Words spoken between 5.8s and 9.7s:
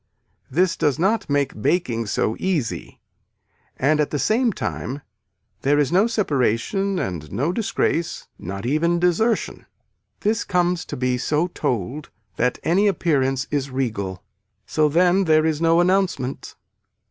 no separation and no disgrace not even desertion.